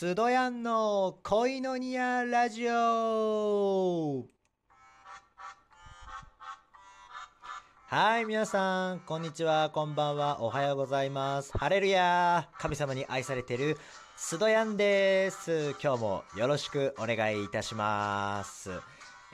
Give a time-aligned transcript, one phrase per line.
[0.00, 4.24] スドヤンの恋のニアラジオ
[7.84, 11.52] はい、皆さん、こんにちは、こんばんは、おはようございます。
[11.52, 13.76] ハレルヤ神様に愛されてる
[14.16, 15.76] スドヤンです。
[15.82, 18.70] 今日もよろしくお願いいたします。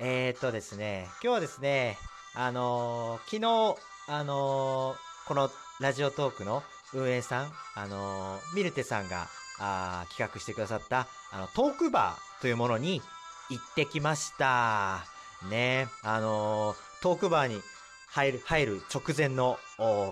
[0.01, 1.97] えー、っとですね、今日はですね、
[2.35, 3.77] あのー昨日、
[4.09, 5.49] あのーこの
[5.79, 9.29] ラジオトークの運営さん、あのミルテさんが
[9.59, 13.03] あ企画してくださったあのトークバーというものに
[13.51, 15.05] 行ってきました。
[15.51, 17.61] ね、あのートークバーに
[18.09, 19.59] 入る、入る直前の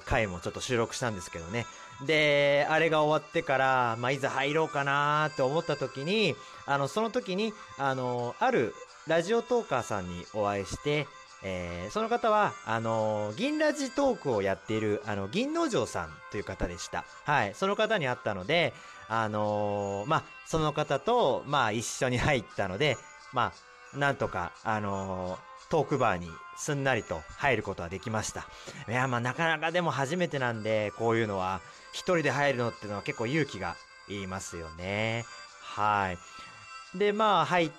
[0.04, 1.66] 回もちょっと収録したんですけどね。
[2.06, 6.36] で、あれが終わってから、まあ、いざ入ろうかなーって思った時に、
[6.66, 8.74] あの、その時に、あの、ある
[9.06, 11.06] ラジオトーカーさんにお会いして、
[11.44, 17.04] えーその方は、あの銀ラジトークをやっている、あの、銀農場さんという方でした。
[17.24, 17.54] はい。
[17.54, 18.72] その方に会ったので、
[19.08, 22.96] あのーまあ、その方と、まあ、一緒に入ったので、
[23.32, 23.52] ま
[23.94, 25.38] あ、なんとか、あの
[25.70, 28.46] トークバーにすんなりと入ることはできました。
[28.88, 31.60] いや、まあ、なかなかでも初めてなんで、こういうのは、
[31.92, 33.76] 一人で入るのっていうのは結構勇気が
[34.08, 35.24] いりますよね。
[35.60, 36.98] はい。
[36.98, 37.70] で、まあ、入っ、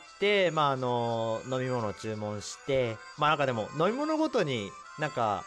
[0.54, 5.44] まあ、あの、飲み物を注文して、まあ、なんかでも、飲み物ごとになんか、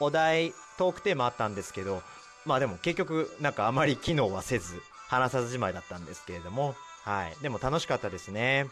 [0.00, 2.02] お題、トークテーマあったんですけど、
[2.46, 7.36] まあでも結局、なんかあまり機能はせず、話さずじまいだったんですけれども、はい。
[7.42, 8.66] でも楽しかったですね。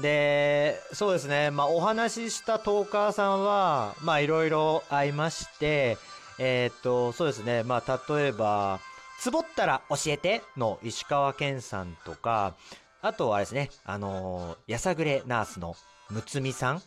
[0.00, 1.50] で、そうですね。
[1.50, 5.98] まあお話ししたトーカーさんは、まあいろいろ会いまして、
[6.38, 7.62] えーっと、そうですね。
[7.62, 8.80] まあ例えば、
[9.20, 12.54] つぼったら教えての石川健さんとか、
[13.02, 15.74] あとはですね、あのーやさぐれナースの
[16.08, 16.82] むつみさん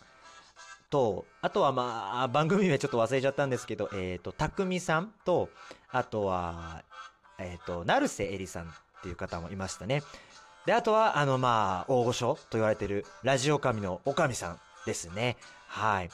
[0.90, 5.50] と、あとはまあ、番組名ちょっと忘れちゃったんですけど、えっ、と、たくみさんと、
[5.92, 6.84] あとは、
[7.38, 8.68] えっ、と、成瀬えりさんっ
[9.04, 10.04] ていう方もいましたね。
[10.66, 15.36] で、あとは、あの、まあ、大御所と言われてる、ラジオ神のおかみさんですね。
[15.68, 16.10] はい。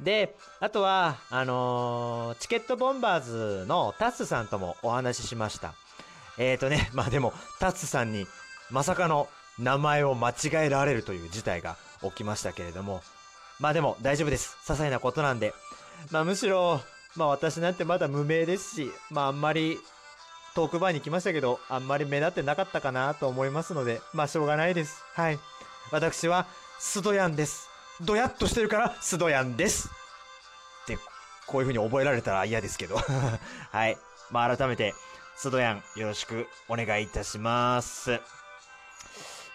[0.00, 5.74] で、あとは、あのーチケットボンバーズのタッスさんともお話ししました。
[6.38, 8.26] えっ、とね、まあでも、タッスさんに、
[8.72, 9.28] まさかの
[9.58, 13.02] 名前を間違えられるという事態が起きましたけれども、
[13.60, 14.56] まあでも大丈夫です。
[14.64, 15.54] 些細なことなんで。
[16.10, 16.80] まあむしろ、
[17.14, 19.78] まあ私なんてまだ無名ですし、まああんまり
[20.54, 25.04] トークバーに来ましたけど、あんまり目立ってなかったかなと思いますので、まあしょうがないです。
[25.12, 25.38] はい。
[25.90, 26.46] 私は
[26.78, 27.68] スドヤンです。
[28.00, 29.90] ドヤっとしてるからスドヤンです。
[30.84, 30.96] って、
[31.46, 32.96] こういう風に覚えられたら嫌ですけど。
[33.70, 33.98] はい。
[34.30, 34.94] まあ改めて、
[35.36, 38.18] スドヤンよろしくお願いいたします。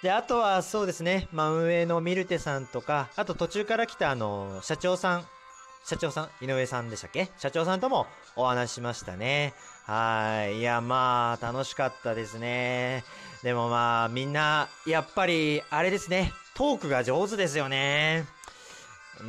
[0.03, 5.28] で、あとはそうですね、まあ、運営のミルテさんとか、あと途中から来たあの、社長さん、
[5.84, 7.31] 社長さん、井上さんでしたっけ？
[7.38, 9.53] 社長さんともお話しましたね。
[9.85, 10.59] はい。
[10.59, 13.06] いや、まあ、楽しかったですね。
[13.41, 18.25] でもまあ、みんな、やっぱり、あれですね、トークが上手ですよね。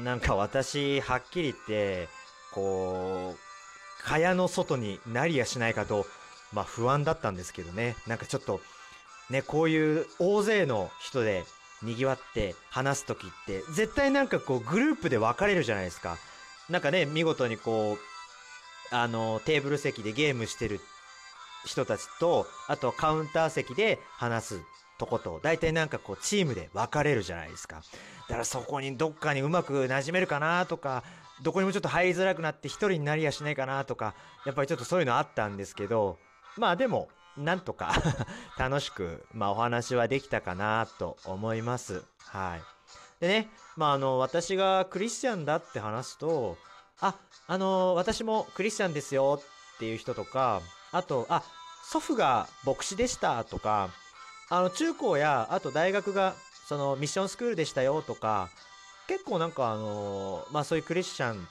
[0.05, 2.09] なんか私、はっきり言って、
[2.53, 6.07] こう、蚊帳の外になりやしないかと、
[6.53, 7.97] まあ不安だったんですけどね。
[8.07, 8.61] なんかちょっと、
[9.31, 11.45] ね、こういう大勢の人で
[11.83, 16.17] 賑わって話すときって、絶対なんかこうグループで分かれるじゃないですか。
[16.69, 20.81] なんかね、見事にこう、あの、テーブル席でゲームしてる
[21.65, 24.61] 人たちと、あとカウンター席で話す
[24.99, 27.83] とこと、大体なんかこうチームで分かれるじゃないですか。
[28.29, 31.05] だからそこにどっかにうまく馴染めるかなとか、
[31.43, 36.19] どこにもちょっと入りづらくなって一人になりやしないかなとか、やっぱりちょっとそういうのあったんですけど、
[36.57, 37.93] まあでも、なんとか
[38.59, 42.05] 楽しく、まあお話はできたかなと思います。
[42.19, 42.63] はい。
[43.21, 46.57] でね、まああの、私がクリスチャンだって話すと、
[47.01, 47.15] あ、
[47.47, 49.41] あの、私もクリスチャンですよ
[49.75, 50.61] っていう人とか、
[50.93, 51.43] あと、あ、
[51.85, 53.91] 祖父が牧師でしたとか、
[54.51, 56.35] あの、中高や、あと大学が、
[56.69, 58.51] その、ミッションスクールでしたよとか、
[59.07, 61.49] 結構なんかあの、まあそういうクリスチャン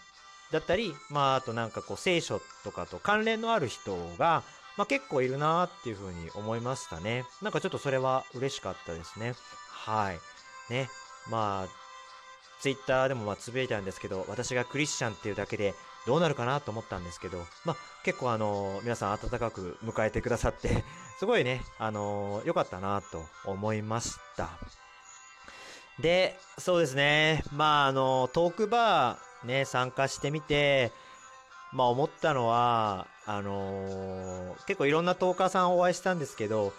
[0.51, 4.43] だったり、まああとなんかこう聖書とかと関連のある人が、
[4.77, 7.25] まあ結構いるなーっていうふうに思いましたね。
[7.41, 9.34] なんかちょっとそれは嬉しかったですね。
[9.69, 10.19] はい。
[10.72, 10.90] ね。
[11.29, 11.87] まあ、
[12.61, 15.73] ツイッターでもまあつぶやいたんですけど、私がクリスチャンっていうだけで
[16.05, 20.84] どうなるかなと思ったんですけど、まあ結構あの、皆さん温かく迎えてくださって、
[21.19, 24.49] すごいね、あの、良かったなと思いました。
[25.99, 27.43] で、そうですね。
[27.52, 30.91] まあ、あの、トークバーね、参加してみて、
[31.73, 36.74] まあ思ったのは、あのー結構いろんなトーカーさんお会いしたんですけど、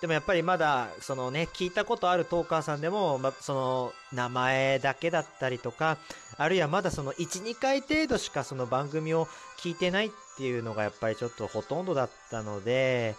[0.00, 5.98] でもやっぱりまだ、そのね、聞いたことあるトーカーさんでも、ま、その、名前だけだったりとか、
[6.36, 9.26] あるいはまだその1、2回程度しかその番組を
[9.58, 13.16] 聞いてないっていうのがやっぱりちょっとほとんどだったので、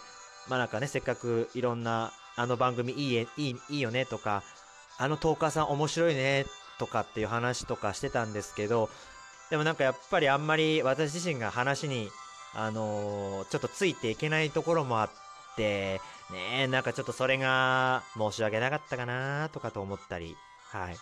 [0.48, 4.42] まあなんかね、せっかくいろんなあの番組いいいいいいよねとか
[4.98, 6.46] あのトーカーさん面白いね
[6.78, 8.88] とかっていう話とかしてたんですけど
[9.50, 12.08] でもなんかやっぱりあんまり私自身が話に
[12.54, 15.10] あのーちょっとついていけないところもあっ
[15.56, 16.00] て
[16.30, 20.36] ねえなんかちょっとそれが申し訳なかったかなとかと思ったり
[20.70, 20.96] はい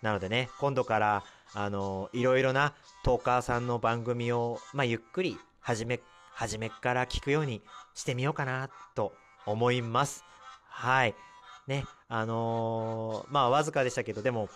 [0.00, 6.00] なのでね今度からあのーいろいろなトーカーさんの番組をまあゆっくり始め
[6.34, 7.62] 初めから聞くように
[7.94, 9.12] してみようかなと
[9.46, 10.24] 思います。
[10.68, 11.14] はい。
[11.66, 14.48] ね、あのーまあわずかでしたけど、でも、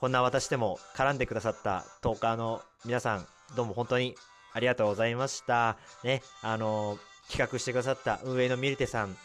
[0.00, 3.26] こんな私でも絡んでくださったトーカーの皆さん、
[3.56, 4.14] どうも本当に
[4.54, 5.76] ありがとうございました。
[6.02, 6.98] ね、あの
[7.28, 9.16] 企画してくださった運営のミルテさん、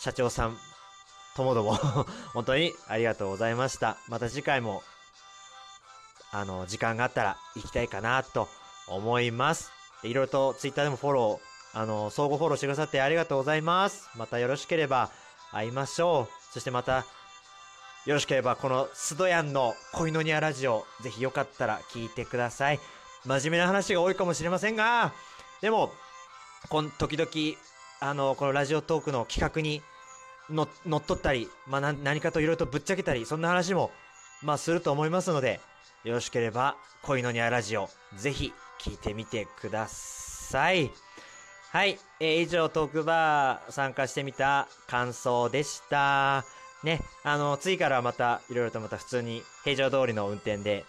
[0.00, 0.58] 社長さん、
[1.36, 1.74] ともども、
[2.34, 3.96] 本当にありがとうございました。
[4.08, 4.82] また次回も、
[6.32, 8.48] あの、時間があったら行きたいかなと
[8.88, 9.70] 思います。
[10.02, 14.08] いろいろとツイッターでもフォロー、あの、相互フォローしてくださってありがとうございます。
[14.16, 15.10] またよろしければ
[15.52, 16.52] 会いましょう。
[16.52, 17.04] そしてまた、
[18.06, 22.80] よろしければこのスドヤンの恋のニアラジオ、ぜひよかったら聞いてください。
[23.26, 25.12] 真面目な話が多いかもしれませんが、
[25.60, 25.92] でも、
[26.68, 27.58] こん時々、
[28.00, 29.82] あの、このラジオトークの企画に
[30.48, 33.90] の乗っ取ったり、まあ、な何かといろいろとぶっちゃけたり、そんな話も、
[34.42, 35.60] まあ、すると思いますので、
[36.04, 40.90] よろしければ、恋のニアラジオ、ぜひ聞いてみてください。
[41.72, 46.44] はい、えー以上トークバー参加してみた感想でした。
[46.84, 50.84] ね、あの、次からはまた、いろいろとまた普通に平常通りの運転で、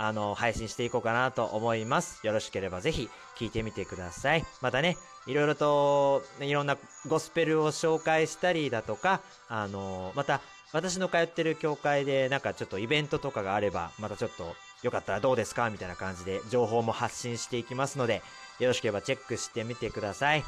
[0.00, 2.26] あの、配信していこうかなと思います。
[2.26, 4.46] よろしければぜひ聞いてみてください。
[4.62, 10.40] またね、いろいろと、いろんなゴスペルを紹介したりだとか、あの、また、
[10.72, 18.22] 私の通ってる教会で、なんかちょっとイベントとかがあれば、またちょっと、よかったらどうですかみたいな感じで、情報も発信していきますので、
[18.58, 20.44] よろしければチェックしてみてください。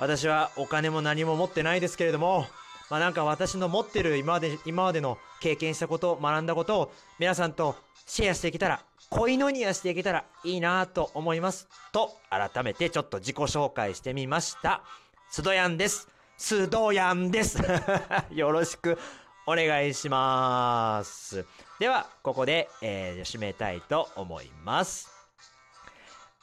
[0.00, 2.46] 私はお金も何も持ってないですけれども、
[2.90, 11.68] まあなんか私の持ってる今まで、今までの経験したこと、学んだことを皆さんとシェアしていけたら、恋のニアしていけたらいいなと思います。
[11.92, 14.82] と、改めてちょっと自己紹介してみました。
[15.30, 16.08] スドヤンです。
[16.36, 17.58] スドヤンです。
[18.32, 18.98] よろしく
[19.46, 21.46] お願いします。
[21.78, 25.08] では、ここで、えー締めたいと思います。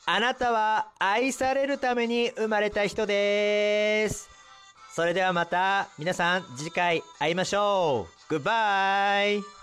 [0.05, 4.36] あなたは愛されるために生まれた人です。
[4.97, 8.29] それではまた皆さん次回会いましょう。
[8.29, 9.56] グッバイ